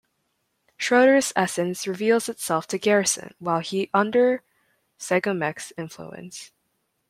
[0.77, 4.41] Schroeder's essence reveals itself to Garrison while he under
[4.97, 6.51] Psychomech's influence.